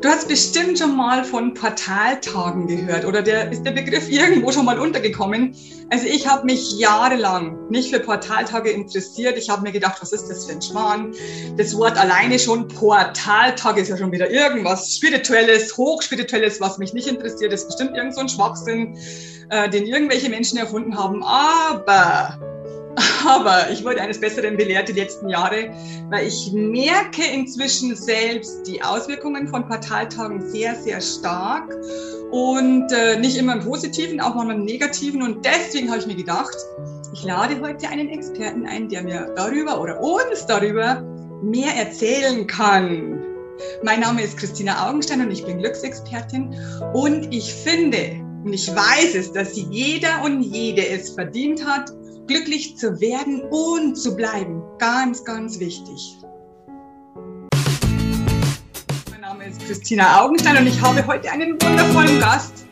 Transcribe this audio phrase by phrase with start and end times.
[0.00, 4.64] Du hast bestimmt schon mal von Portaltagen gehört oder der, ist der Begriff irgendwo schon
[4.64, 5.54] mal untergekommen?
[5.90, 9.36] Also ich habe mich jahrelang nicht für Portaltage interessiert.
[9.36, 11.12] Ich habe mir gedacht, was ist das für ein Schmarrn?
[11.58, 17.06] Das Wort alleine schon, Portaltag ist ja schon wieder irgendwas Spirituelles, Hochspirituelles, was mich nicht
[17.06, 17.52] interessiert.
[17.52, 18.96] Das ist bestimmt irgend so ein Schwachsinn,
[19.50, 21.22] äh, den irgendwelche Menschen erfunden haben.
[21.22, 22.38] Aber
[23.26, 25.70] aber ich wurde eines Besseren belehrt die letzten Jahre,
[26.08, 31.76] weil ich merke inzwischen selbst die Auswirkungen von Parteitagen sehr, sehr stark
[32.30, 35.22] und äh, nicht immer im Positiven, auch manchmal im Negativen.
[35.22, 36.56] Und deswegen habe ich mir gedacht,
[37.12, 41.02] ich lade heute einen Experten ein, der mir darüber oder uns darüber
[41.42, 43.20] mehr erzählen kann.
[43.82, 46.54] Mein Name ist Christina Augenstein und ich bin Glücksexpertin
[46.94, 51.92] und ich finde, und ich weiß es, dass jeder und jede es verdient hat,
[52.26, 54.62] glücklich zu werden und zu bleiben.
[54.78, 56.16] Ganz, ganz wichtig.
[59.10, 62.66] Mein Name ist Christina Augenstein und ich habe heute einen wundervollen Gast.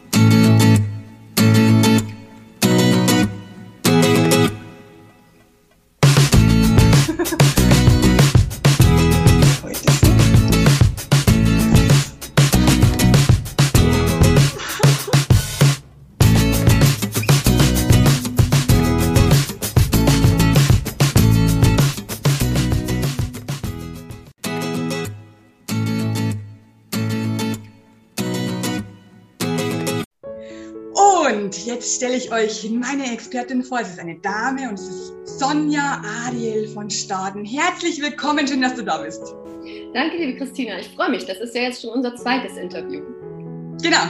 [31.68, 33.80] Jetzt stelle ich euch meine Expertin vor.
[33.80, 37.44] Es ist eine Dame und es ist Sonja Ariel von Staden.
[37.44, 39.34] Herzlich willkommen, schön, dass du da bist.
[39.92, 40.78] Danke, liebe Christina.
[40.78, 41.26] Ich freue mich.
[41.26, 43.02] Das ist ja jetzt schon unser zweites Interview.
[43.82, 44.00] Genau.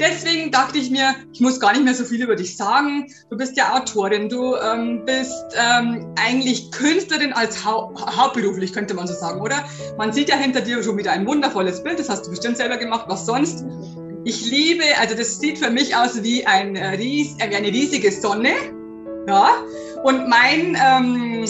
[0.00, 3.06] Deswegen dachte ich mir, ich muss gar nicht mehr so viel über dich sagen.
[3.30, 9.06] Du bist ja Autorin, du ähm, bist ähm, eigentlich Künstlerin als hau hauptberuflich, könnte man
[9.06, 9.64] so sagen, oder?
[9.96, 12.76] Man sieht ja hinter dir schon wieder ein wundervolles Bild, das hast du bestimmt selber
[12.76, 13.04] gemacht.
[13.08, 13.64] Was sonst?
[14.24, 16.96] Ich liebe, also das sieht für mich aus wie, ein äh,
[17.38, 18.52] äh, wie eine riesige Sonne.
[19.28, 19.50] Ja.
[20.02, 21.44] Und mein, ähm,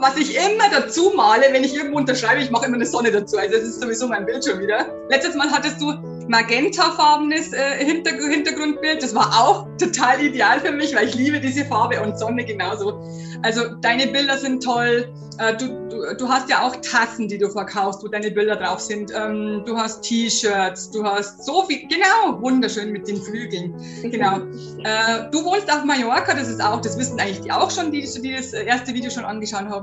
[0.00, 3.38] was ich immer dazu male, wenn ich irgendwo unterschreibe, ich mache immer eine Sonne dazu.
[3.38, 4.86] Also das ist sowieso mein Bild schon wieder.
[5.08, 5.92] Letztes Mal hattest du
[6.28, 9.02] magentafarbenes äh, Hintergrundbild.
[9.02, 13.02] Das war auch total ideal für mich, weil ich liebe diese Farbe und Sonne genauso.
[13.42, 15.12] Also deine Bilder sind toll.
[15.38, 18.80] Äh, du, du, du hast ja auch Tassen, die du verkaufst, wo deine Bilder drauf
[18.80, 19.12] sind.
[19.14, 23.74] Ähm, du hast T-Shirts, du hast so viel, genau, wunderschön mit den Flügeln.
[24.02, 24.40] Genau.
[24.84, 28.00] Äh, du wohnst auf Mallorca, das ist auch, das wissen eigentlich die auch schon, die,
[28.00, 29.81] die das erste Video schon angeschaut haben.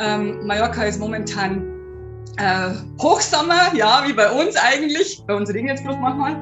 [0.00, 1.62] Ähm, Mallorca ist momentan
[2.38, 2.70] äh,
[3.02, 5.22] Hochsommer, ja, wie bei uns eigentlich.
[5.26, 6.36] Bei uns regnet es bloß manchmal.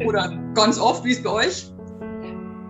[0.06, 1.72] Oder ganz oft, wie es bei euch?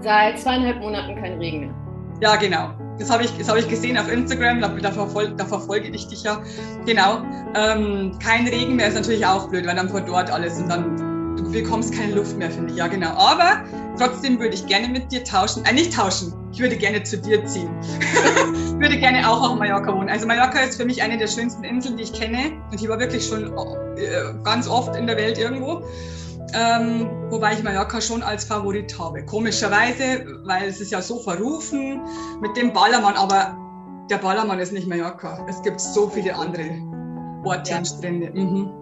[0.00, 1.74] Seit zweieinhalb Monaten kein Regen mehr.
[2.20, 2.70] Ja, genau.
[2.98, 6.22] Das habe ich, hab ich gesehen auf Instagram, da, da, verfolge, da verfolge ich dich
[6.22, 6.40] ja.
[6.86, 7.22] Genau.
[7.54, 11.11] Ähm, kein Regen mehr ist natürlich auch blöd, weil dann vor dort alles und dann
[11.52, 12.78] bekommst keine Luft mehr, finde ich.
[12.78, 13.10] Ja, genau.
[13.10, 13.64] Aber
[13.98, 15.64] trotzdem würde ich gerne mit dir tauschen.
[15.64, 16.32] Äh, nicht tauschen.
[16.52, 17.70] Ich würde gerne zu dir ziehen.
[17.80, 20.08] ich würde gerne auch auf Mallorca wohnen.
[20.08, 22.52] Also Mallorca ist für mich eine der schönsten Inseln, die ich kenne.
[22.70, 23.52] Und ich war wirklich schon
[23.96, 25.82] äh, ganz oft in der Welt irgendwo.
[26.54, 29.24] Ähm, wobei ich Mallorca schon als Favorit habe.
[29.24, 32.02] Komischerweise, weil es ist ja so verrufen
[32.40, 33.56] mit dem Ballermann, aber
[34.10, 35.46] der Ballermann ist nicht Mallorca.
[35.48, 36.70] Es gibt so viele andere
[37.44, 37.78] Orte ja.
[37.78, 38.30] und Strände.
[38.34, 38.81] Mhm.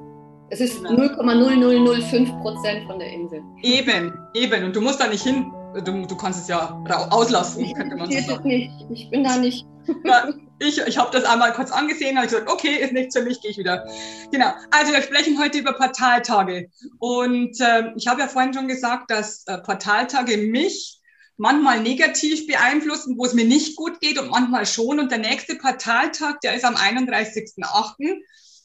[0.53, 3.41] Es ist 0,0005 Prozent von der Insel.
[3.63, 4.65] Eben, eben.
[4.65, 5.53] Und du musst da nicht hin.
[5.85, 8.49] Du, du kannst es ja auslassen, könnte man so sagen.
[8.49, 8.73] Nicht.
[8.91, 9.65] Ich bin da nicht.
[10.05, 10.29] Ja,
[10.59, 13.53] ich ich habe das einmal kurz angesehen, habe gesagt, okay, ist nichts für mich, gehe
[13.53, 13.87] ich wieder.
[14.33, 14.53] Genau.
[14.73, 16.69] Also wir sprechen heute über Portaltage.
[16.99, 21.01] Und äh, ich habe ja vorhin schon gesagt, dass äh, Portaltage mich
[21.37, 24.99] manchmal negativ beeinflussen, wo es mir nicht gut geht und manchmal schon.
[24.99, 28.17] Und der nächste Portaltag, der ist am 31.08.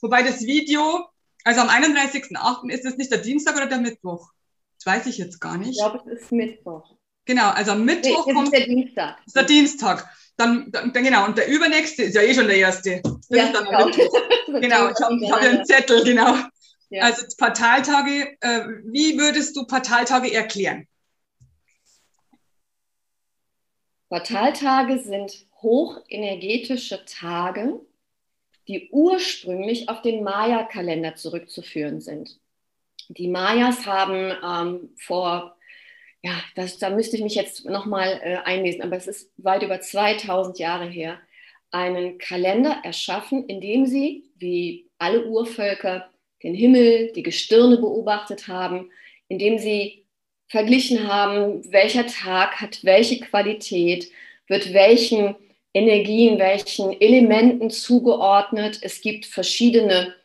[0.01, 1.05] Wobei das Video
[1.45, 2.69] also am 31.08.
[2.71, 4.31] ist es nicht der Dienstag oder der Mittwoch?
[4.77, 5.71] Das weiß ich jetzt gar nicht.
[5.71, 6.97] Ich glaube, es ist Mittwoch.
[7.25, 8.47] Genau, also am Mittwoch nee, kommt.
[8.47, 9.17] Ist der Dienstag.
[9.25, 10.09] Ist der Dienstag.
[10.37, 13.01] Dann, dann, genau, und der übernächste ist ja eh schon der erste.
[13.03, 13.85] Das ja, dann genau.
[14.59, 16.35] genau, ich habe hab einen Zettel, genau.
[16.89, 17.03] Ja.
[17.03, 20.87] Also Portaltage, äh, wie würdest du Portaltage erklären?
[24.09, 27.79] Portaltage sind hochenergetische Tage,
[28.67, 32.39] die ursprünglich auf den Maya-Kalender zurückzuführen sind.
[33.09, 35.55] Die Mayas haben ähm, vor,
[36.23, 39.79] ja, das, da müsste ich mich jetzt nochmal äh, einlesen, aber es ist weit über
[39.79, 41.19] 2000 Jahre her,
[41.71, 46.09] einen Kalender erschaffen, in dem sie, wie alle Urvölker,
[46.41, 48.89] den Himmel, die Gestirne beobachtet haben,
[49.27, 50.05] in dem sie
[50.47, 54.11] verglichen haben, welcher Tag hat welche Qualität,
[54.47, 55.35] wird welchen
[55.75, 58.79] Energien, welchen Elementen zugeordnet.
[58.81, 60.15] Es gibt verschiedene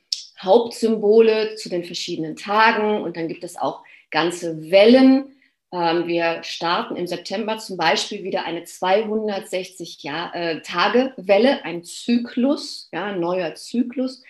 [0.41, 3.83] Hauptsymbole zu den verschiedenen Tagen und dann gibt es auch
[4.13, 5.33] ganze Wellen.
[5.73, 12.89] Ähm, wir starten im September zum Beispiel wieder eine 260 äh, Tage Welle, ein Zyklus,
[12.93, 14.23] ja, ein neuer Zyklus.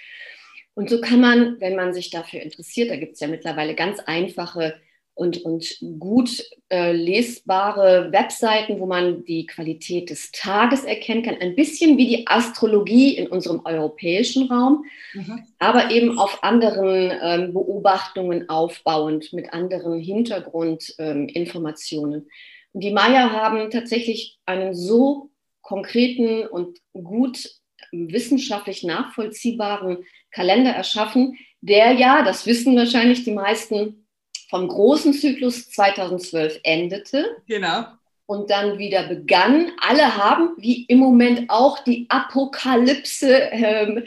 [0.72, 4.00] Und so kann man, wenn man sich dafür interessiert, da gibt es ja mittlerweile ganz
[4.00, 4.80] einfache
[5.20, 11.36] und, und gut äh, lesbare Webseiten, wo man die Qualität des Tages erkennen kann.
[11.38, 15.42] Ein bisschen wie die Astrologie in unserem europäischen Raum, mhm.
[15.58, 22.22] aber eben auf anderen ähm, Beobachtungen aufbauend, mit anderen Hintergrundinformationen.
[22.22, 22.26] Ähm,
[22.72, 25.28] und die Maya haben tatsächlich einen so
[25.60, 27.46] konkreten und gut
[27.92, 29.98] wissenschaftlich nachvollziehbaren
[30.30, 34.06] Kalender erschaffen, der ja, das wissen wahrscheinlich die meisten,
[34.50, 37.36] vom großen Zyklus 2012 endete.
[37.46, 37.84] Genau.
[38.26, 39.72] Und dann wieder begann.
[39.80, 44.04] Alle haben, wie im Moment auch, die Apokalypse ähm,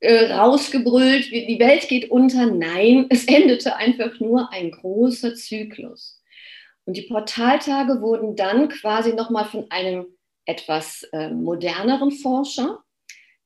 [0.00, 2.46] äh, rausgebrüllt, die Welt geht unter.
[2.46, 6.20] Nein, es endete einfach nur ein großer Zyklus.
[6.84, 10.06] Und die Portaltage wurden dann quasi nochmal von einem
[10.44, 12.84] etwas äh, moderneren Forscher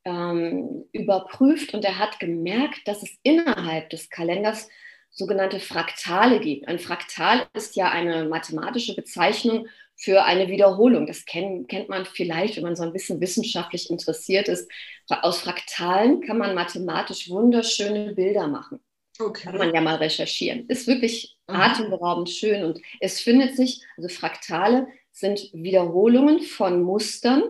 [0.04, 4.68] ähm, überprüft und er hat gemerkt, dass es innerhalb des Kalenders
[5.10, 6.68] sogenannte Fraktale gibt.
[6.68, 9.66] Ein Fraktal ist ja eine mathematische Bezeichnung
[9.96, 11.06] für eine Wiederholung.
[11.06, 14.70] Das kennt, kennt man vielleicht, wenn man so ein bisschen wissenschaftlich interessiert ist.
[15.08, 18.80] Aus Fraktalen kann man mathematisch wunderschöne Bilder machen.
[19.18, 19.44] Okay.
[19.44, 20.66] Kann man ja mal recherchieren.
[20.68, 21.56] Ist wirklich mhm.
[21.56, 27.42] atemberaubend schön und es findet sich, also Fraktale sind Wiederholungen von Mustern.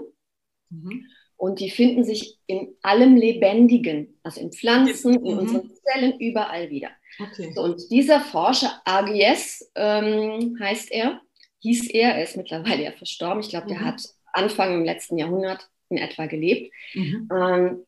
[0.71, 1.07] Mhm.
[1.37, 5.39] Und die finden sich in allem Lebendigen, also in Pflanzen, in mhm.
[5.39, 6.91] unseren Zellen, überall wieder.
[7.19, 7.53] Okay.
[7.55, 11.21] So, und dieser Forscher, AGS ähm, heißt er,
[11.61, 13.41] hieß er, er ist mittlerweile ja verstorben.
[13.41, 13.85] Ich glaube, der mhm.
[13.85, 14.03] hat
[14.33, 16.73] Anfang im letzten Jahrhundert in etwa gelebt.
[16.95, 17.29] Mhm.
[17.35, 17.87] Ähm,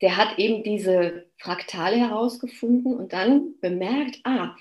[0.00, 4.54] der hat eben diese Fraktale herausgefunden und dann bemerkt, ah,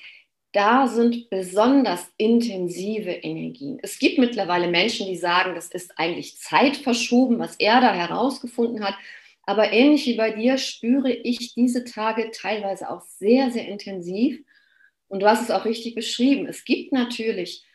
[0.53, 3.79] da sind besonders intensive Energien.
[3.83, 8.95] Es gibt mittlerweile Menschen, die sagen, das ist eigentlich zeitverschoben, was er da herausgefunden hat.
[9.47, 14.44] Aber ähnlich wie bei dir spüre ich diese Tage teilweise auch sehr, sehr intensiv.
[15.07, 16.47] Und du hast es auch richtig beschrieben.
[16.47, 17.65] Es gibt natürlich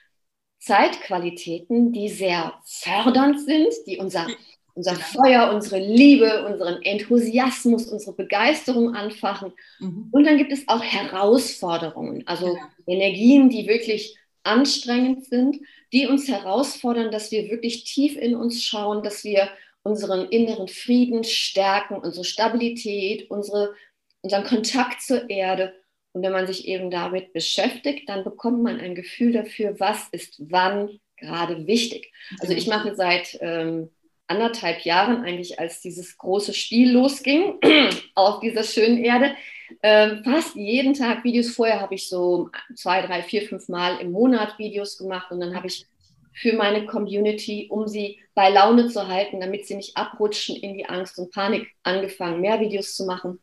[0.58, 4.26] Zeitqualitäten, die sehr fördernd sind, die unser,
[4.74, 9.54] unser Feuer, unsere Liebe, unseren Enthusiasmus, unsere Begeisterung anfachen.
[9.80, 10.08] Mhm.
[10.12, 12.70] Und dann gibt es auch Herausforderungen, also ja.
[12.86, 15.56] Energien, die wirklich anstrengend sind,
[15.94, 19.48] die uns herausfordern, dass wir wirklich tief in uns schauen, dass wir
[19.82, 23.74] unseren inneren Frieden stärken, unsere Stabilität, unsere,
[24.20, 25.74] unseren Kontakt zur Erde.
[26.12, 30.36] Und wenn man sich eben damit beschäftigt, dann bekommt man ein Gefühl dafür, was ist
[30.38, 32.12] wann gerade wichtig.
[32.40, 33.90] Also ich mache seit ähm,
[34.26, 37.58] anderthalb Jahren eigentlich, als dieses große Spiel losging
[38.14, 39.34] auf dieser schönen Erde,
[39.80, 41.50] äh, fast jeden Tag Videos.
[41.50, 45.54] Vorher habe ich so zwei, drei, vier, fünf Mal im Monat Videos gemacht und dann
[45.54, 45.86] habe ich
[46.32, 50.86] für meine Community, um sie bei Laune zu halten, damit sie nicht abrutschen in die
[50.86, 53.38] Angst und Panik, angefangen, mehr Videos zu machen.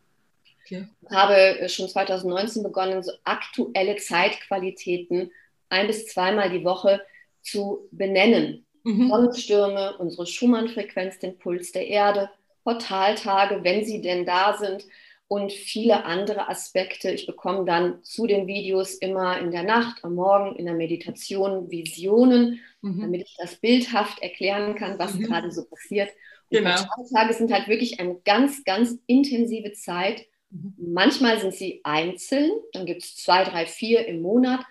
[0.66, 0.88] Okay.
[1.02, 5.32] Ich habe äh, schon 2019 begonnen, so aktuelle Zeitqualitäten
[5.70, 7.02] ein bis zweimal die Woche
[7.42, 8.66] zu benennen.
[8.84, 9.10] Mhm.
[9.10, 12.30] Sonnenstürme, unsere Schumann-Frequenz, den Puls der Erde,
[12.64, 14.86] Portaltage, wenn sie denn da sind,
[15.30, 17.12] und viele andere Aspekte.
[17.12, 21.70] Ich bekomme dann zu den Videos immer in der Nacht, am Morgen, in der Meditation
[21.70, 23.00] Visionen, mhm.
[23.00, 25.26] damit ich das bildhaft erklären kann, was mhm.
[25.26, 26.10] gerade so passiert.
[26.50, 26.76] Und genau.
[27.14, 30.26] Tage sind halt wirklich eine ganz, ganz intensive Zeit.
[30.50, 30.74] Mhm.
[30.80, 34.62] Manchmal sind sie einzeln, dann gibt es zwei, drei, vier im Monat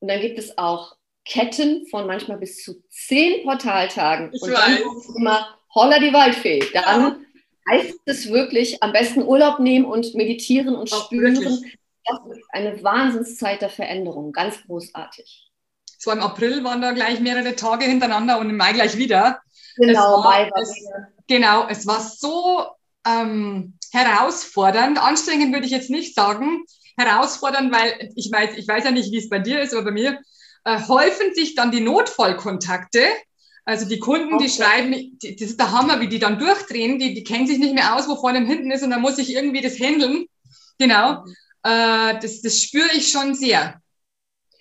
[0.00, 4.30] und dann gibt es auch Ketten von manchmal bis zu zehn Portaltagen.
[4.32, 4.58] Ich und weiß.
[4.58, 6.64] dann ist immer Holla die Waldfee.
[6.72, 7.16] Dann ja
[7.70, 11.36] heißt es wirklich, am besten Urlaub nehmen und meditieren und Auch spüren.
[11.36, 11.78] Wirklich?
[12.04, 15.50] Das ist eine Wahnsinnszeit der Veränderung, ganz großartig.
[15.98, 19.40] So im April waren da gleich mehrere Tage hintereinander und im Mai gleich wieder.
[19.76, 20.74] Genau, es war, Mai war es,
[21.26, 22.66] Genau, es war so
[23.06, 26.64] ähm, herausfordernd, anstrengend würde ich jetzt nicht sagen,
[26.96, 29.90] herausfordernd, weil ich weiß, ich weiß ja nicht, wie es bei dir ist, aber bei
[29.90, 30.18] mir
[30.64, 33.00] äh, häufen sich dann die Notfallkontakte
[33.68, 34.44] also die Kunden, okay.
[34.44, 37.58] die schreiben, die, das ist der Hammer, wie die dann durchdrehen, die, die kennen sich
[37.58, 40.24] nicht mehr aus, wo vorne und hinten ist und dann muss ich irgendwie das handeln.
[40.78, 41.20] Genau.
[41.20, 41.34] Mhm.
[41.64, 43.78] Äh, das, das spüre ich schon sehr.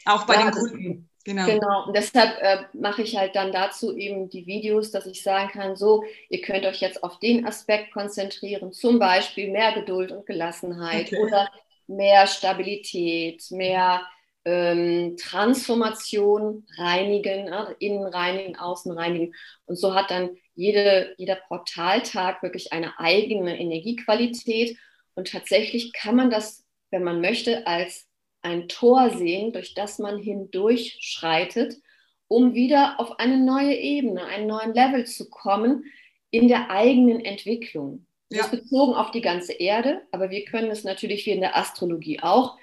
[0.03, 1.09] Auch bei ja, den Kunden.
[1.23, 1.45] Genau.
[1.45, 1.85] genau.
[1.85, 5.77] Und deshalb äh, mache ich halt dann dazu eben die Videos, dass ich sagen kann,
[5.77, 11.13] so, ihr könnt euch jetzt auf den Aspekt konzentrieren, zum Beispiel mehr Geduld und Gelassenheit
[11.13, 11.23] okay.
[11.23, 11.49] oder
[11.87, 14.01] mehr Stabilität, mehr
[14.47, 19.35] ähm, Transformation reinigen, äh, innen reinigen, außen reinigen.
[19.65, 24.77] Und so hat dann jede, jeder Portaltag wirklich eine eigene Energiequalität.
[25.15, 28.07] Und tatsächlich kann man das, wenn man möchte, als
[28.41, 31.75] ein Tor sehen, durch das man hindurch schreitet,
[32.29, 35.83] um wieder auf eine neue Ebene, einen neuen Level zu kommen
[36.31, 38.05] in der eigenen Entwicklung.
[38.29, 38.45] Das ja.
[38.45, 42.21] ist bezogen auf die ganze Erde, aber wir können es natürlich wie in der Astrologie
[42.21, 42.57] auch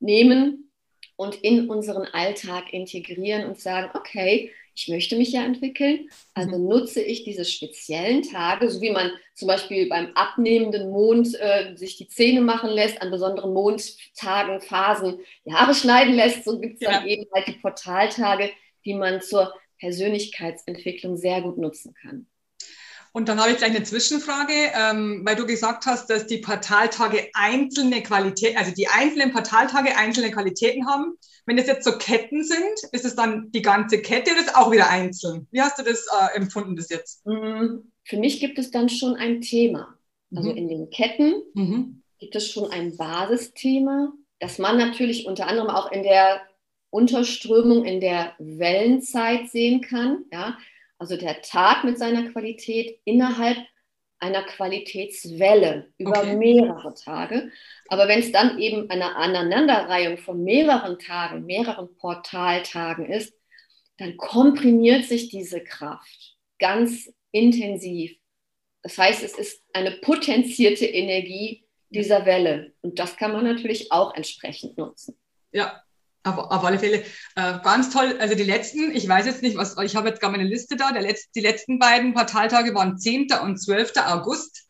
[0.00, 0.71] nehmen
[1.16, 6.68] und in unseren Alltag integrieren und sagen, okay, ich möchte mich ja entwickeln, also mhm.
[6.68, 11.96] nutze ich diese speziellen Tage, so wie man zum Beispiel beim abnehmenden Mond äh, sich
[11.96, 16.80] die Zähne machen lässt, an besonderen Mondtagen, Phasen die Haare schneiden lässt, so gibt es
[16.80, 16.92] ja.
[16.92, 18.50] dann eben halt die Portaltage,
[18.84, 22.26] die man zur Persönlichkeitsentwicklung sehr gut nutzen kann.
[23.12, 27.28] Und dann habe ich gleich eine Zwischenfrage, ähm, weil du gesagt hast, dass die Portaltage
[27.34, 31.18] einzelne Qualitäten, also die einzelnen Portaltage einzelne Qualitäten haben.
[31.44, 34.54] Wenn das jetzt so Ketten sind, ist es dann die ganze Kette oder ist es
[34.54, 35.46] auch wieder einzeln?
[35.50, 37.26] Wie hast du das äh, empfunden bis jetzt?
[37.26, 37.92] Mhm.
[38.04, 39.94] Für mich gibt es dann schon ein Thema.
[40.34, 40.56] Also mhm.
[40.56, 42.02] in den Ketten mhm.
[42.18, 46.40] gibt es schon ein Basisthema, das man natürlich unter anderem auch in der
[46.90, 50.24] Unterströmung, in der Wellenzeit sehen kann.
[50.32, 50.56] Ja?
[51.02, 53.58] Also der Tag mit seiner Qualität innerhalb
[54.20, 56.36] einer Qualitätswelle über okay.
[56.36, 57.50] mehrere Tage.
[57.88, 63.34] Aber wenn es dann eben eine Aneinanderreihung von mehreren Tagen, mehreren Portaltagen ist,
[63.98, 68.16] dann komprimiert sich diese Kraft ganz intensiv.
[68.82, 72.74] Das heißt, es ist eine potenzierte Energie dieser Welle.
[72.80, 75.18] Und das kann man natürlich auch entsprechend nutzen.
[75.50, 75.82] Ja,
[76.24, 77.04] auf, auf alle Fälle
[77.36, 78.16] äh, ganz toll.
[78.20, 80.92] Also die letzten, ich weiß jetzt nicht, was, ich habe jetzt gar meine Liste da.
[80.92, 83.28] Der Letz-, die letzten beiden Portaltage waren 10.
[83.42, 83.92] und 12.
[84.06, 84.64] August.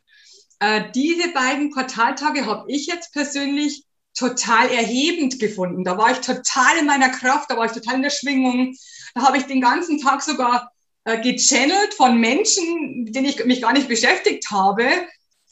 [0.61, 5.85] Äh, diese beiden Portaltage habe ich jetzt persönlich total erhebend gefunden.
[5.85, 8.75] Da war ich total in meiner Kraft, da war ich total in der Schwingung.
[9.15, 10.71] Da habe ich den ganzen Tag sogar
[11.05, 14.85] äh, gechannelt von Menschen, mit denen ich mich gar nicht beschäftigt habe,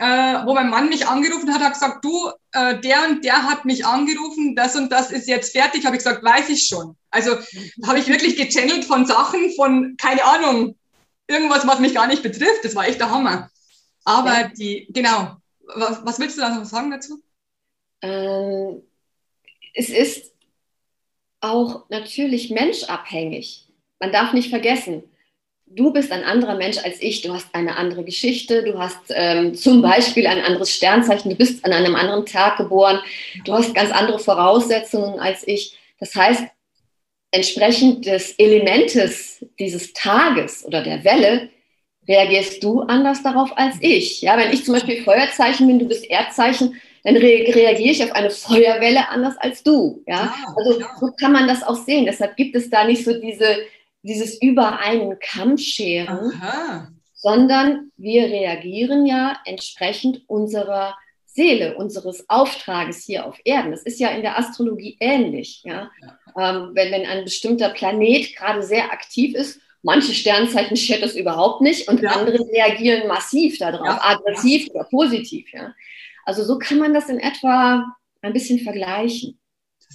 [0.01, 3.67] äh, wo mein Mann mich angerufen hat, hat gesagt, du, äh, der und der hat
[3.67, 5.85] mich angerufen, das und das ist jetzt fertig.
[5.85, 6.97] Habe ich gesagt, weiß ich schon.
[7.11, 7.37] Also
[7.87, 10.79] habe ich wirklich gechannelt von Sachen, von, keine Ahnung,
[11.29, 12.65] irgendwas, was mich gar nicht betrifft.
[12.65, 13.51] Das war echt der Hammer.
[14.05, 14.49] Aber ja.
[14.49, 15.37] die, genau,
[15.75, 17.23] was, was, willst du da noch sagen dazu?
[18.01, 18.83] Ähm,
[19.75, 20.33] es ist
[21.43, 23.69] auch natürlich menschabhängig.
[23.99, 25.03] Man darf nicht vergessen,
[25.71, 29.55] du bist ein anderer Mensch als ich, du hast eine andere Geschichte, du hast ähm,
[29.55, 33.01] zum Beispiel ein anderes Sternzeichen, du bist an einem anderen Tag geboren,
[33.45, 35.77] du hast ganz andere Voraussetzungen als ich.
[35.99, 36.45] Das heißt,
[37.31, 41.51] entsprechend des Elementes dieses Tages oder der Welle
[42.09, 44.21] reagierst du anders darauf als ich.
[44.23, 48.13] Ja, wenn ich zum Beispiel Feuerzeichen bin, du bist Erdzeichen, dann re reagiere ich auf
[48.13, 50.03] eine Feuerwelle anders als du.
[50.07, 52.07] Ja, also so kann man das auch sehen.
[52.07, 53.59] Deshalb gibt es da nicht so diese
[54.03, 56.89] dieses über einen Kamm scheren, Aha.
[57.15, 63.71] sondern wir reagieren ja entsprechend unserer Seele, unseres Auftrages hier auf Erden.
[63.71, 65.63] Das ist ja in der Astrologie ähnlich.
[65.65, 65.91] Ja?
[66.01, 66.19] ja.
[66.37, 71.61] Ähm, wenn, wenn ein bestimmter Planet gerade sehr aktiv ist, manche Sternzeichen schert das überhaupt
[71.61, 72.11] nicht und ja.
[72.11, 74.01] andere reagieren massiv darauf, ja.
[74.03, 75.53] aggressiv oder positiv.
[75.53, 75.75] Ja?
[76.25, 77.85] Also so kann man das in etwa
[78.23, 79.40] ein bisschen vergleichen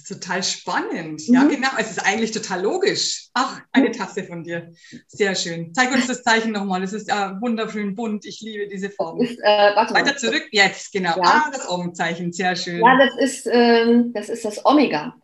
[0.04, 1.28] total spannend.
[1.28, 1.34] Mhm.
[1.34, 1.68] Ja, genau.
[1.78, 3.28] Es ist eigentlich total logisch.
[3.34, 4.72] Ach, eine Tasse von dir.
[5.08, 5.72] Sehr schön.
[5.74, 6.82] Zeig uns das Zeichen nochmal.
[6.82, 8.24] Es ist äh, wunderschön bunt.
[8.26, 9.20] Ich liebe diese Form.
[9.20, 10.46] Ist, äh, Weiter zurück.
[10.50, 11.16] Jetzt, genau.
[11.16, 11.22] Ja.
[11.46, 12.32] Ah, das Omenzeichen.
[12.32, 12.80] Sehr schön.
[12.80, 15.14] Ja, das ist, ähm, das, ist das Omega.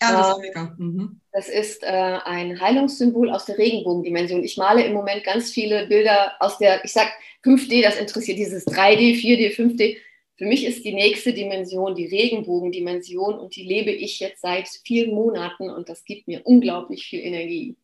[0.00, 0.74] Ja, das äh, Omega.
[0.78, 1.20] Mhm.
[1.32, 4.42] Das ist äh, ein Heilungssymbol aus der Regenbogendimension.
[4.44, 7.08] Ich male im Moment ganz viele Bilder aus der, ich sag
[7.44, 9.96] 5D, das interessiert dieses 3D, 4D, 5D
[10.42, 15.14] für mich ist die nächste Dimension die Regenbogendimension und die lebe ich jetzt seit vielen
[15.14, 17.76] Monaten und das gibt mir unglaublich viel Energie.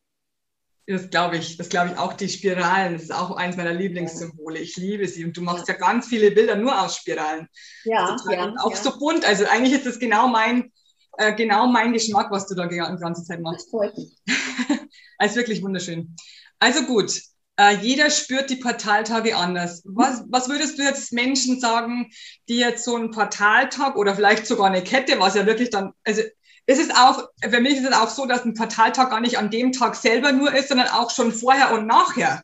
[0.85, 4.59] Das glaube ich, das glaube ich auch die Spiralen, das ist auch eins meiner Lieblingssymbole.
[4.59, 7.47] Ich liebe sie und du machst ja, ja ganz viele Bilder nur aus Spiralen.
[7.85, 8.75] Ja, ja und auch ja.
[8.75, 9.25] so bunt.
[9.25, 10.73] Also eigentlich ist das genau mein,
[11.17, 13.67] äh, genau mein Geschmack, was du da die ganze Zeit machst.
[13.67, 14.17] Das freut mich.
[15.17, 16.13] also wirklich wunderschön.
[16.59, 17.21] Also gut,
[17.59, 19.81] äh, jeder spürt die Portaltage anders.
[19.83, 22.09] Was, was würdest du jetzt Menschen sagen,
[22.47, 26.21] die jetzt so einen Portaltag oder vielleicht sogar eine Kette, was ja wirklich dann, also
[26.67, 29.51] ist es auch, für mich ist es auch so, dass ein Portaltag gar nicht an
[29.51, 32.41] dem Tag selber nur ist, sondern auch schon vorher und nachher.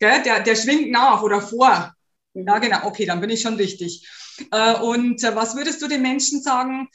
[0.00, 0.22] Gell?
[0.24, 1.94] Der, der schwingt nach oder vor.
[2.34, 4.08] Ja, genau, okay, dann bin ich schon richtig.
[4.50, 6.88] Äh, und äh, was würdest du den Menschen sagen,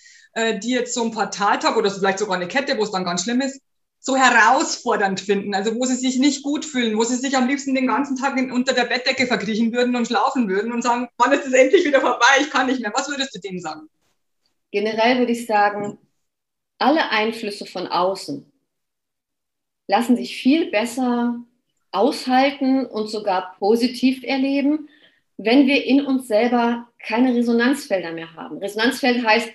[0.61, 3.39] die jetzt so einen Portaltag oder vielleicht sogar eine Kette, wo es dann ganz schlimm
[3.39, 3.61] ist,
[4.05, 7.73] so herausfordernd finden, also wo sie sich nicht gut fühlen, wo sie sich am liebsten
[7.73, 11.47] den ganzen Tag unter der Bettdecke verkriechen würden und schlafen würden und sagen, wann ist
[11.47, 12.91] es endlich wieder vorbei, ich kann nicht mehr.
[12.93, 13.89] Was würdest du denen sagen?
[14.69, 15.97] Generell würde ich sagen,
[16.77, 18.45] alle Einflüsse von außen
[19.87, 21.39] lassen sich viel besser
[21.91, 24.87] aushalten und sogar positiv erleben,
[25.37, 28.59] wenn wir in uns selber keine Resonanzfelder mehr haben.
[28.59, 29.49] Resonanzfeld heißt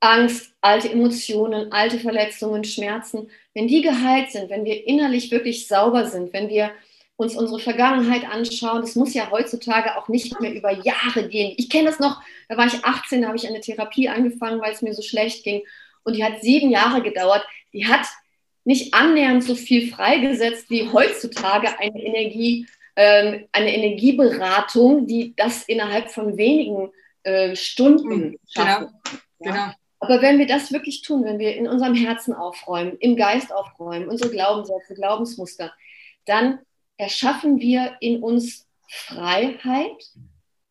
[0.00, 3.30] Angst, alte Emotionen, alte Verletzungen, Schmerzen.
[3.54, 6.72] Wenn die geheilt sind, wenn wir innerlich wirklich sauber sind, wenn wir
[7.16, 11.54] uns unsere Vergangenheit anschauen, das muss ja heutzutage auch nicht mehr über Jahre gehen.
[11.58, 14.72] Ich kenne das noch, da war ich 18, da habe ich eine Therapie angefangen, weil
[14.72, 15.62] es mir so schlecht ging.
[16.02, 17.46] Und die hat sieben Jahre gedauert.
[17.74, 18.06] Die hat
[18.64, 22.66] nicht annähernd so viel freigesetzt wie heutzutage eine Energie,
[22.96, 26.90] ähm, eine Energieberatung, die das innerhalb von wenigen
[27.22, 28.88] äh, Stunden hm, schafft.
[28.88, 28.90] Genau.
[29.40, 29.52] Ja?
[29.52, 29.72] genau.
[30.00, 34.08] Aber wenn wir das wirklich tun, wenn wir in unserem Herzen aufräumen, im Geist aufräumen,
[34.08, 35.72] unsere Glaubenssätze, Glaubensmuster,
[36.24, 36.58] dann
[36.96, 40.04] erschaffen wir in uns Freiheit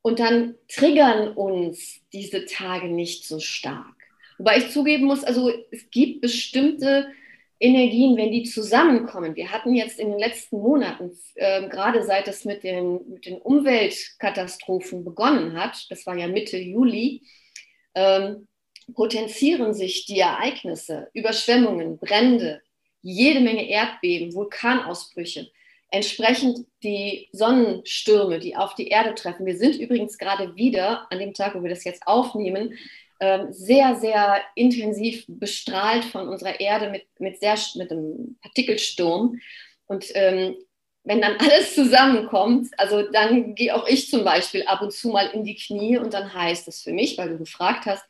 [0.01, 3.95] und dann triggern uns diese Tage nicht so stark.
[4.39, 7.07] Wobei ich zugeben muss, also es gibt bestimmte
[7.59, 9.35] Energien, wenn die zusammenkommen.
[9.35, 13.37] Wir hatten jetzt in den letzten Monaten, äh, gerade seit es mit den, mit den
[13.37, 17.23] Umweltkatastrophen begonnen hat, das war ja Mitte Juli,
[17.95, 18.47] ähm,
[18.93, 22.61] potenzieren sich die Ereignisse, Überschwemmungen, Brände,
[23.01, 25.49] jede Menge Erdbeben, Vulkanausbrüche,
[25.91, 29.45] entsprechend die Sonnenstürme, die auf die Erde treffen.
[29.45, 32.77] Wir sind übrigens gerade wieder, an dem Tag, wo wir das jetzt aufnehmen,
[33.19, 39.39] ähm, sehr, sehr intensiv bestrahlt von unserer Erde mit, mit, sehr, mit einem Partikelsturm.
[39.87, 40.55] Und ähm,
[41.03, 45.27] wenn dann alles zusammenkommt, also dann gehe auch ich zum Beispiel ab und zu mal
[45.27, 48.05] in die Knie und dann heißt es für mich, weil du gefragt hast,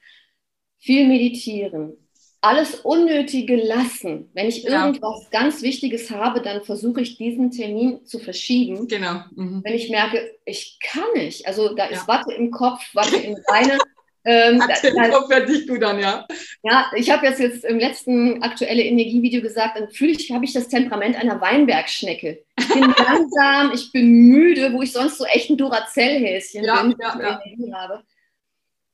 [0.80, 1.94] viel meditieren,
[2.42, 4.30] alles Unnötige lassen.
[4.34, 4.86] Wenn ich ja.
[4.86, 8.88] irgendwas ganz Wichtiges habe, dann versuche ich diesen Termin zu verschieben.
[8.88, 9.24] Genau.
[9.36, 9.62] Mhm.
[9.64, 13.78] Wenn ich merke, ich kann nicht, also da ist Watte im Kopf, Watte im Beine,
[14.26, 16.26] ähm, den da, Kopf hört sich gut an, ja.
[16.64, 20.54] Ja, ich habe jetzt, jetzt im letzten aktuelle Energievideo gesagt, dann fühle ich, habe ich
[20.54, 22.44] das Temperament einer Weinbergschnecke.
[22.58, 26.96] Ich bin langsam, ich bin müde, wo ich sonst so echt ein Duracell-Häschen ja, bin,
[27.00, 27.42] ja, ja.
[27.44, 28.04] Energie habe.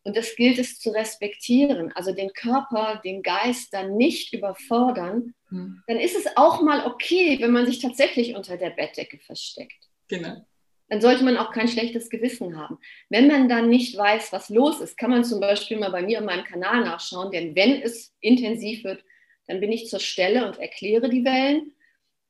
[0.06, 5.34] Und das gilt es zu respektieren, also den Körper, den Geist dann nicht überfordern.
[5.50, 5.84] Hm.
[5.88, 9.90] Dann ist es auch mal okay, wenn man sich tatsächlich unter der Bettdecke versteckt.
[10.08, 10.46] Genau
[10.88, 12.78] dann sollte man auch kein schlechtes Gewissen haben.
[13.10, 16.20] Wenn man dann nicht weiß, was los ist, kann man zum Beispiel mal bei mir
[16.20, 19.04] in meinem Kanal nachschauen, denn wenn es intensiv wird,
[19.48, 21.74] dann bin ich zur Stelle und erkläre die Wellen.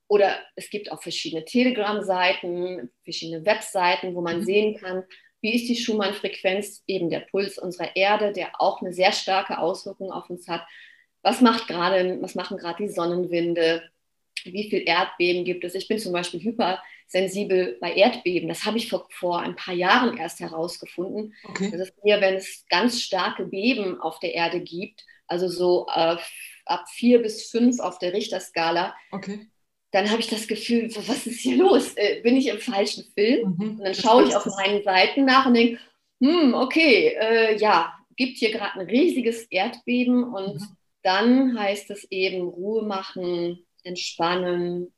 [0.08, 4.43] Oder es gibt auch verschiedene Telegram-Seiten, verschiedene Webseiten, wo man mhm.
[4.43, 5.04] sehen kann,
[5.45, 10.12] wie ist die Schumann-Frequenz, eben der Puls unserer Erde, der auch eine sehr starke Auswirkung
[10.12, 10.65] auf uns hat.
[11.21, 13.84] Was, macht grade, was machen gerade die Sonnenwinde?
[14.43, 15.75] Wie viel Erdbeben gibt es?
[15.75, 18.49] Ich bin zum Beispiel hyper sensibel bei Erdbeben.
[18.49, 21.36] Das habe ich vor, vor ein paar Jahren erst herausgefunden.
[21.43, 21.69] Okay.
[21.69, 26.17] Das ist mir, wenn es ganz starke Beben auf der Erde gibt, also so äh,
[26.65, 29.47] ab vier bis fünf auf der Richterskala, okay.
[29.95, 31.93] Dann habe ich das Gefühl, was ist hier los?
[31.95, 33.55] Äh, bin ich im falschen Film?
[33.58, 33.69] Mhm.
[33.77, 35.79] Und dann schaue ich auf meinen Seiten nach und denke,
[36.21, 40.67] hm, okay, äh, ja, gibt hier gerade ein riesiges Erdbeben und mhm.
[41.03, 44.91] dann heißt es eben Ruhe machen, entspannen,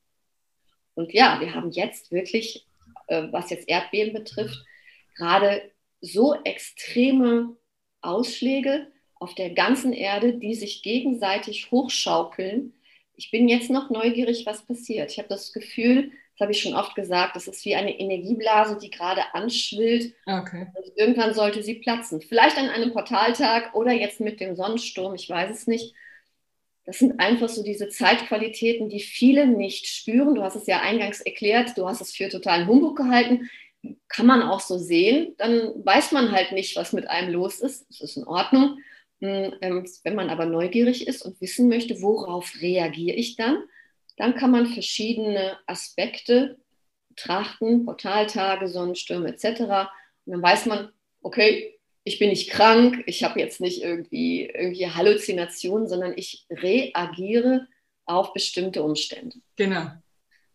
[0.97, 2.65] und ja, wir haben jetzt wirklich,
[3.05, 4.65] äh, was jetzt Erdbeben betrifft,
[5.15, 5.61] gerade
[6.01, 7.55] so extreme
[8.01, 12.73] Ausschläge auf der ganzen Erde, die sich gegenseitig hochschaukeln.
[13.17, 15.11] Ich bin jetzt noch neugierig, was passiert.
[15.11, 18.77] Ich habe das Gefühl, das habe ich schon oft gesagt, das ist wie eine Energieblase,
[18.79, 20.13] die gerade anschwillt.
[20.27, 20.67] Okay.
[20.73, 22.21] Und irgendwann sollte sie platzen.
[22.21, 25.95] Vielleicht an einem Portaltag oder jetzt mit dem Sonnensturm, ich weiß es nicht.
[26.85, 30.35] Das sind einfach so diese Zeitqualitäten, die viele nicht spüren.
[30.35, 33.49] Du hast es ja eingangs erklärt, du hast es für totalen Humbug gehalten.
[34.07, 35.33] Kann man auch so sehen.
[35.39, 37.87] Dann weiß man halt nicht, was mit einem los ist.
[37.89, 38.77] Das ist in Ordnung.
[39.19, 43.63] Hm, ähm, wenn man aber neugierig ist und wissen möchte, worauf reagiere ich dann,
[44.15, 46.57] dann kann man verschiedene Aspekte
[47.09, 49.89] betrachten, Portaltage, Sonnenstürme etc.
[50.25, 50.89] Und dann weiß man,
[51.21, 57.67] okay, ich bin nicht krank, ich habe jetzt nicht irgendwie, irgendwie Halluzinationen, sondern ich reagiere
[58.05, 59.37] auf bestimmte Umstände.
[59.55, 59.91] Genau.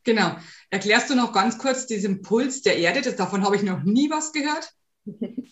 [0.04, 0.36] Genau.
[0.70, 3.02] Erklärst du noch ganz kurz diesen Puls der Erde?
[3.02, 4.72] Das, davon habe ich noch nie was gehört.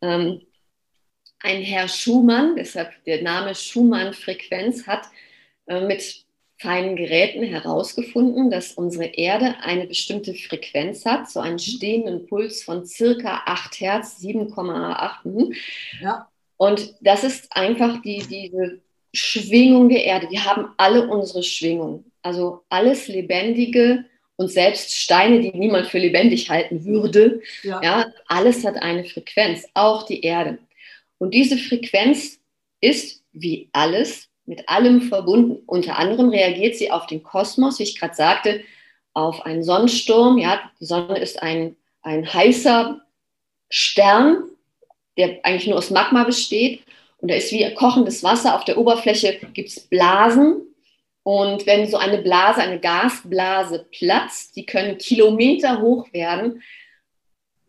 [0.00, 0.40] ähm,
[1.40, 5.02] ein Herr Schumann, deshalb der Name Schumann-Frequenz, hat
[5.66, 6.24] äh, mit
[6.58, 11.58] feinen Geräten herausgefunden, dass unsere Erde eine bestimmte Frequenz hat, so einen mhm.
[11.60, 15.10] stehenden Puls von circa 8 Hertz, 7,8.
[15.24, 15.54] Mhm.
[16.02, 16.28] Ja.
[16.56, 18.80] Und das ist einfach die, diese
[19.14, 20.28] Schwingung der Erde.
[20.30, 22.10] Wir haben alle unsere Schwingungen.
[22.22, 24.04] Also alles Lebendige
[24.36, 27.40] und selbst Steine, die niemand für lebendig halten würde.
[27.62, 27.80] Ja.
[27.82, 30.58] ja, alles hat eine Frequenz, auch die Erde.
[31.18, 32.40] Und diese Frequenz
[32.80, 35.62] ist wie alles mit allem verbunden.
[35.66, 38.62] Unter anderem reagiert sie auf den Kosmos, wie ich gerade sagte,
[39.12, 40.38] auf einen Sonnensturm.
[40.38, 43.00] Ja, die Sonne ist ein, ein heißer
[43.68, 44.44] Stern,
[45.16, 46.82] der eigentlich nur aus Magma besteht.
[47.18, 48.54] Und da ist wie kochendes Wasser.
[48.54, 50.62] Auf der Oberfläche gibt es Blasen.
[51.24, 56.62] Und wenn so eine Blase, eine Gasblase platzt, die können Kilometer hoch werden,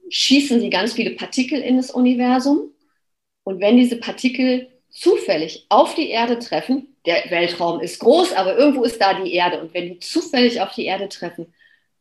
[0.10, 2.72] schießen sie ganz viele Partikel in das Universum.
[3.50, 8.84] Und wenn diese Partikel zufällig auf die Erde treffen, der Weltraum ist groß, aber irgendwo
[8.84, 9.60] ist da die Erde.
[9.60, 11.52] Und wenn die zufällig auf die Erde treffen,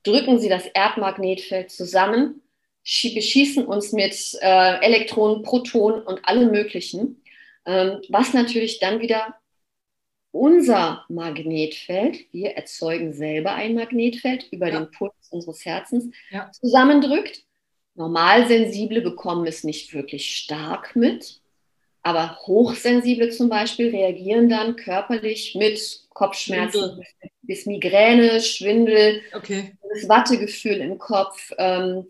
[0.02, 2.42] drücken sie das Erdmagnetfeld zusammen,
[2.82, 7.22] beschießen uns mit äh, Elektronen, Protonen und allem Möglichen,
[7.64, 9.34] ähm, was natürlich dann wieder
[10.32, 14.80] unser Magnetfeld, wir erzeugen selber ein Magnetfeld über ja.
[14.80, 16.50] den Puls unseres Herzens, ja.
[16.52, 17.47] zusammendrückt.
[17.98, 21.40] Normalsensible bekommen es nicht wirklich stark mit,
[22.02, 27.04] aber Hochsensible zum Beispiel reagieren dann körperlich mit Kopfschmerzen Schwindel.
[27.42, 29.76] bis Migräne, Schwindel, okay.
[29.92, 32.06] das Wattegefühl im Kopf, ähm,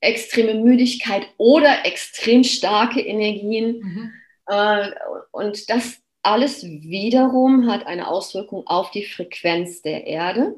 [0.00, 3.80] extreme Müdigkeit oder extrem starke Energien.
[3.80, 4.12] Mhm.
[4.46, 4.90] Äh,
[5.32, 10.54] und das alles wiederum hat eine Auswirkung auf die Frequenz der Erde.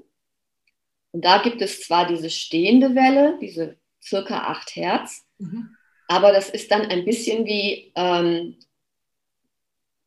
[1.13, 5.71] Und da gibt es zwar diese stehende Welle, diese circa 8 Hertz, mhm.
[6.09, 8.57] aber das ist dann ein bisschen wie ähm,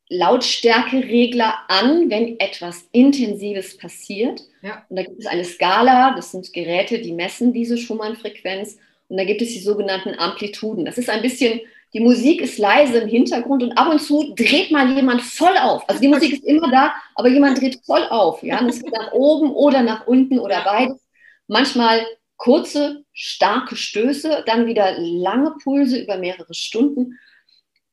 [0.10, 4.42] Lautstärkeregler an, wenn etwas Intensives passiert.
[4.62, 4.86] Ja.
[4.90, 8.78] Und da gibt es eine Skala, das sind Geräte, die messen diese Schumann-Frequenz.
[9.10, 10.86] Und da gibt es die sogenannten Amplituden.
[10.86, 11.60] Das ist ein bisschen,
[11.94, 15.88] die Musik ist leise im Hintergrund und ab und zu dreht mal jemand voll auf.
[15.90, 18.44] Also die Musik ist immer da, aber jemand dreht voll auf.
[18.44, 18.62] Ja?
[18.64, 21.00] das geht nach oben oder nach unten oder beides.
[21.48, 22.06] Manchmal
[22.38, 27.20] kurze, starke Stöße, dann wieder lange Pulse über mehrere Stunden.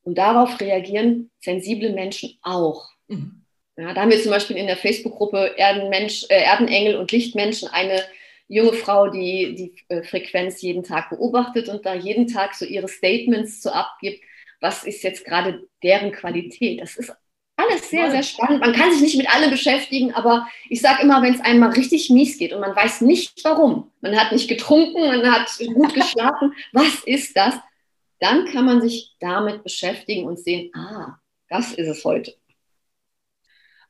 [0.03, 2.89] Und darauf reagieren sensible Menschen auch.
[3.09, 3.45] Mhm.
[3.77, 8.03] Ja, da haben wir zum Beispiel in der Facebook-Gruppe Erdenmensch, äh, Erdenengel und Lichtmenschen eine
[8.47, 12.89] junge Frau, die die äh, Frequenz jeden Tag beobachtet und da jeden Tag so ihre
[12.89, 14.23] Statements so abgibt,
[14.61, 16.81] was ist jetzt gerade deren Qualität.
[16.81, 17.13] Das ist
[17.57, 18.61] alles sehr, sehr spannend.
[18.61, 21.71] Man kann sich nicht mit allem beschäftigen, aber ich sage immer, wenn es einem mal
[21.71, 25.95] richtig mies geht und man weiß nicht warum, man hat nicht getrunken, man hat gut
[25.95, 27.55] geschlafen, was ist das?
[28.25, 32.35] dann kann man sich damit beschäftigen und sehen, ah, das ist es heute.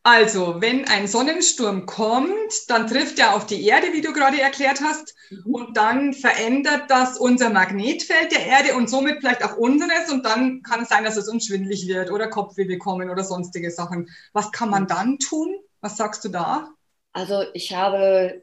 [0.07, 4.83] Also, wenn ein Sonnensturm kommt, dann trifft er auf die Erde, wie du gerade erklärt
[4.83, 5.55] hast, mhm.
[5.55, 10.13] und dann verändert das unser Magnetfeld der Erde und somit vielleicht auch unseres.
[10.13, 13.71] Und dann kann es sein, dass es uns schwindlig wird oder Kopfweh bekommen oder sonstige
[13.71, 14.11] Sachen.
[14.35, 15.57] Was kann man dann tun?
[15.81, 16.69] Was sagst du da?
[17.15, 18.43] Also, ich habe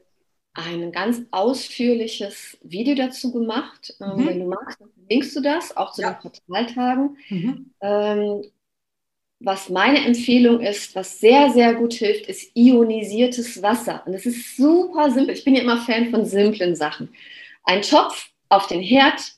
[0.54, 3.94] ein ganz ausführliches Video dazu gemacht.
[4.00, 4.26] Ähm, mhm.
[4.26, 6.10] Wenn du magst, linkst du das, auch zu ja.
[6.14, 7.16] den Portaltagen.
[7.28, 7.70] Mhm.
[7.80, 8.42] Ähm,
[9.44, 14.02] was meine Empfehlung ist, was sehr, sehr gut hilft, ist ionisiertes Wasser.
[14.06, 15.34] Und es ist super simpel.
[15.34, 17.08] Ich bin ja immer Fan von simplen Sachen.
[17.64, 19.34] Ein Topf auf den Herd,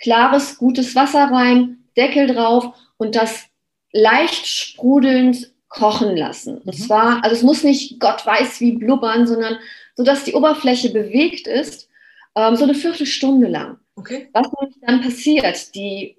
[0.00, 3.46] klares, gutes Wasser rein, Deckel drauf und das
[3.92, 6.58] leicht sprudelnd kochen lassen.
[6.58, 6.82] Und mhm.
[6.82, 9.58] zwar, also es muss nicht Gott weiß wie blubbern, sondern
[9.96, 11.88] sodass die Oberfläche bewegt ist,
[12.34, 13.78] ähm, so eine Viertelstunde lang.
[13.96, 14.28] Okay.
[14.32, 14.48] Was
[14.82, 16.16] dann passiert, die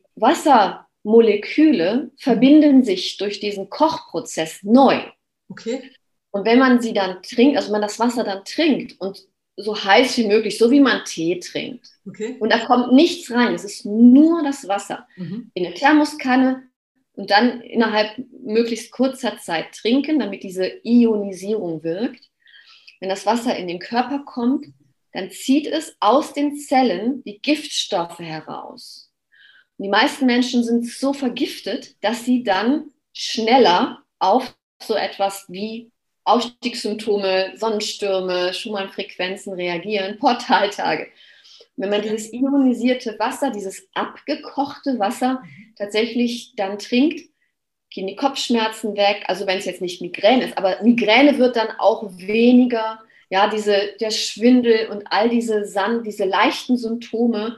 [1.06, 5.00] Wassermoleküle verbinden sich durch diesen Kochprozess neu.
[5.50, 5.92] Okay.
[6.32, 10.18] Und wenn man sie dann trinkt, also man das Wasser dann trinkt und so heiß
[10.18, 11.88] wie möglich, so wie man Tee trinkt.
[12.06, 12.36] Okay.
[12.40, 15.08] Und da kommt nichts rein, es ist nur das Wasser.
[15.16, 15.52] Mhm.
[15.54, 16.64] In der Thermoskanne
[17.14, 22.30] und dann innerhalb möglichst kurzer Zeit trinken, damit diese Ionisierung wirkt.
[23.00, 24.66] Wenn das Wasser in den Körper kommt,
[25.14, 29.05] dann zieht es aus den Zellen die Giftstoffe heraus.
[29.78, 35.92] Und die meisten Menschen sind so vergiftet, dass sie dann schneller auf so etwas wie
[36.24, 41.08] Ausstiegssymptome, Sonnenstürme, Schumann-Frequenzen reagieren, Portaltage.
[41.78, 45.44] Wenn man dieses ionisierte Wasser, dieses abgekochte Wasser
[45.78, 47.30] tatsächlich dann trinkt,
[47.90, 49.24] gehen die Kopfschmerzen weg.
[49.28, 53.00] Also wenn es jetzt nicht Migräne ist, aber Migräne wird dann auch weniger.
[53.30, 57.58] Ja, diese, der Schwindel und all diese, Sand, diese leichten Symptome,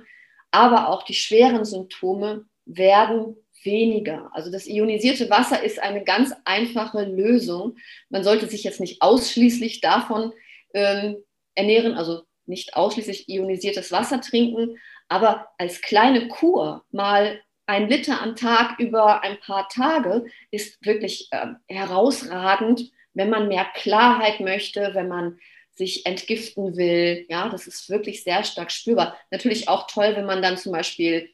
[0.52, 4.30] aber auch die schweren Symptome werden weniger.
[4.34, 7.78] Also das ionisierte Wasser ist eine ganz einfache Lösung.
[8.10, 10.34] Man sollte sich jetzt nicht ausschließlich davon
[10.74, 11.18] ähm,
[11.56, 14.78] ernähren, also nicht ausschließlich ionisiertes Wasser trinken,
[15.10, 21.28] aber als kleine Kur mal ein Liter am Tag über ein paar Tage ist wirklich
[21.32, 25.40] äh, herausragend, wenn man mehr Klarheit möchte, wenn man
[25.78, 27.26] sich entgiften will.
[27.30, 29.18] Ja, das ist wirklich sehr stark spürbar.
[29.32, 31.30] Natürlich auch toll, wenn man dann zum Beispiel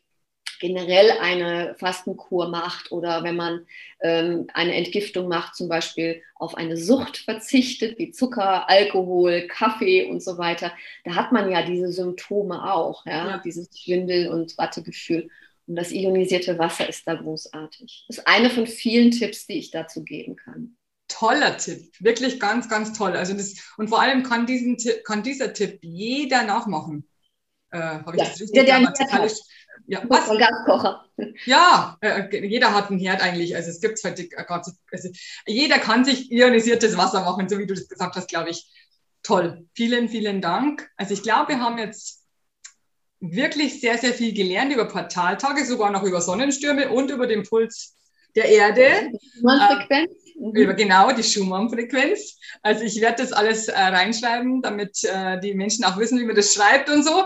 [0.59, 3.65] generell eine Fastenkur macht oder wenn man
[4.01, 10.21] ähm, eine Entgiftung macht, zum Beispiel auf eine Sucht verzichtet, wie Zucker, Alkohol, Kaffee und
[10.21, 10.71] so weiter,
[11.03, 13.37] da hat man ja diese Symptome auch, ja, ja.
[13.43, 15.29] dieses Schwindel- und Wattegefühl.
[15.67, 18.05] Und das ionisierte Wasser ist da großartig.
[18.07, 20.77] Das ist eine von vielen Tipps, die ich dazu geben kann.
[21.13, 23.15] Toller Tipp, wirklich ganz, ganz toll.
[23.15, 27.07] Also das, und vor allem kann, diesen, kann dieser Tipp jeder nachmachen.
[27.71, 28.79] Äh, Habe ich ja, das richtig der
[29.87, 30.27] ja, was?
[30.27, 31.05] Gaskocher.
[31.45, 33.55] Ja, äh, jeder hat einen Herd eigentlich.
[33.55, 35.09] Also es gibt halt also
[35.45, 38.69] jeder kann sich ionisiertes Wasser machen, so wie du das gesagt hast, glaube ich.
[39.23, 39.65] Toll.
[39.73, 40.89] Vielen, vielen Dank.
[40.97, 42.23] Also ich glaube, wir haben jetzt
[43.19, 47.95] wirklich sehr, sehr viel gelernt über Portaltage, sogar noch über Sonnenstürme und über den Puls
[48.35, 49.11] der Erde.
[49.39, 50.11] Schumann-Frequenz.
[50.39, 50.55] Mhm.
[50.55, 52.37] Über genau die Schumann-Frequenz.
[52.61, 56.35] Also ich werde das alles äh, reinschreiben, damit äh, die Menschen auch wissen, wie man
[56.35, 57.25] das schreibt und so.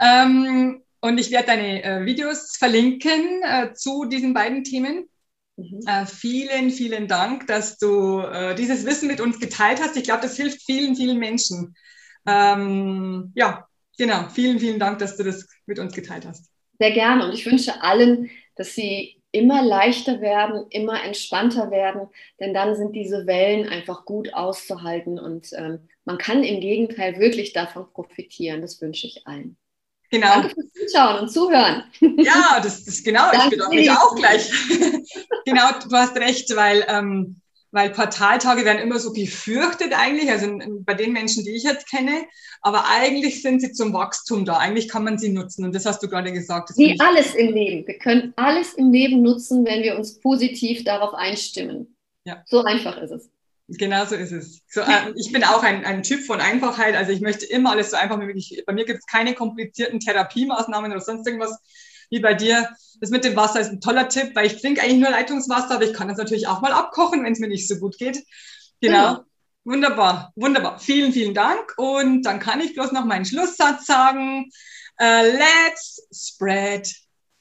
[0.00, 5.08] Ähm, und ich werde deine äh, Videos verlinken äh, zu diesen beiden Themen.
[5.56, 5.80] Mhm.
[5.86, 9.96] Äh, vielen, vielen Dank, dass du äh, dieses Wissen mit uns geteilt hast.
[9.96, 11.74] Ich glaube, das hilft vielen, vielen Menschen.
[12.26, 13.66] Ähm, ja,
[13.96, 14.28] genau.
[14.34, 16.50] Vielen, vielen Dank, dass du das mit uns geteilt hast.
[16.78, 17.26] Sehr gerne.
[17.26, 22.08] Und ich wünsche allen, dass sie immer leichter werden, immer entspannter werden,
[22.40, 27.52] denn dann sind diese Wellen einfach gut auszuhalten und ähm, man kann im Gegenteil wirklich
[27.52, 28.62] davon profitieren.
[28.62, 29.56] Das wünsche ich allen.
[30.10, 30.28] Genau.
[30.28, 31.84] Danke fürs Zuschauen und Zuhören.
[32.00, 34.48] Ja, das ist genau, ich bedanke mich auch gleich.
[35.44, 37.40] genau, du hast recht, weil, ähm,
[37.76, 42.24] weil Portaltage werden immer so gefürchtet eigentlich, also bei den Menschen, die ich jetzt kenne,
[42.62, 44.56] aber eigentlich sind sie zum Wachstum da.
[44.56, 46.70] Eigentlich kann man sie nutzen und das hast du gerade gesagt.
[46.76, 47.86] Wie alles im Leben.
[47.86, 51.94] Wir können alles im Leben nutzen, wenn wir uns positiv darauf einstimmen.
[52.24, 52.42] Ja.
[52.46, 53.30] So einfach ist es.
[53.68, 54.62] Genau so ist es.
[54.68, 56.96] So, äh, ich bin auch ein, ein Typ von Einfachheit.
[56.96, 58.62] Also ich möchte immer alles so einfach wie möglich.
[58.66, 61.58] Bei mir gibt es keine komplizierten Therapiemaßnahmen oder sonst irgendwas
[62.10, 62.68] wie bei dir.
[63.00, 65.84] Das mit dem Wasser ist ein toller Tipp, weil ich trinke eigentlich nur Leitungswasser, aber
[65.84, 68.24] ich kann das natürlich auch mal abkochen, wenn es mir nicht so gut geht.
[68.80, 69.14] Genau.
[69.14, 69.20] Mhm.
[69.64, 70.78] Wunderbar, wunderbar.
[70.78, 71.74] Vielen, vielen Dank.
[71.76, 74.48] Und dann kann ich bloß noch meinen Schlusssatz sagen.
[74.98, 76.86] Uh, let's spread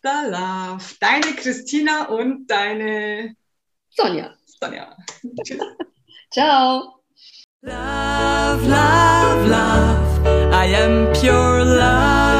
[0.03, 0.83] the love.
[0.99, 3.35] Deine Christina und deine
[3.91, 4.33] Sonja.
[4.59, 4.97] Sonja.
[5.43, 5.61] Tschüss.
[6.31, 6.99] Ciao.
[7.61, 10.51] Love, love, love.
[10.51, 12.34] I am pure.